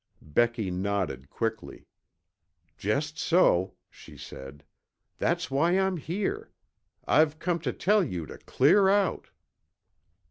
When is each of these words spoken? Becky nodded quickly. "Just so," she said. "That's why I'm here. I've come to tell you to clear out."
Becky 0.19 0.71
nodded 0.71 1.29
quickly. 1.29 1.85
"Just 2.75 3.19
so," 3.19 3.75
she 3.87 4.17
said. 4.17 4.63
"That's 5.19 5.51
why 5.51 5.77
I'm 5.77 5.97
here. 5.97 6.49
I've 7.05 7.37
come 7.37 7.59
to 7.59 7.71
tell 7.71 8.03
you 8.03 8.25
to 8.25 8.39
clear 8.39 8.89
out." 8.89 9.29